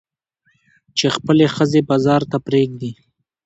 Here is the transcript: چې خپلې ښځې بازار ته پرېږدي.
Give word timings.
چې 0.97 1.05
خپلې 1.15 1.45
ښځې 1.55 1.81
بازار 1.89 2.21
ته 2.31 2.37
پرېږدي. 2.47 2.91